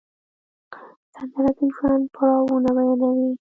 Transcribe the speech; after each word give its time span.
سندره 1.13 1.51
د 1.57 1.59
ژوند 1.75 2.03
پړاوونه 2.15 2.69
بیانوي 2.77 3.27